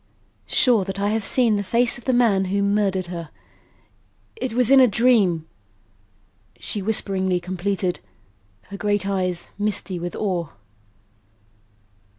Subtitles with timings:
[0.47, 3.29] "Sure that I have seen the face of the man who murdered her.
[4.35, 5.45] It was in a dream,"
[6.59, 7.99] she whisperingly completed,
[8.69, 10.47] her great eyes misty with awe.